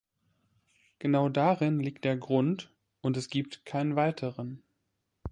Genau 0.97 1.29
darin 1.29 1.79
liegt 1.79 2.05
der 2.05 2.17
Grund, 2.17 2.73
und 3.01 3.17
es 3.17 3.29
gibt 3.29 3.65
keinen 3.67 3.95
weiteren. 3.95 4.63